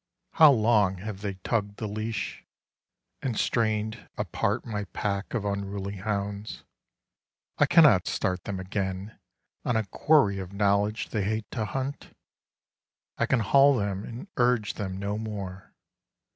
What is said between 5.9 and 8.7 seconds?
hounds: I cannot start Them